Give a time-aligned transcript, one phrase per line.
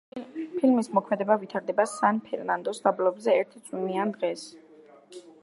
[0.53, 4.49] ფილმის მოქმედება ვითარდება სან-ფერნანდოს დაბლობზე, ერთ წვიმიან დღეს.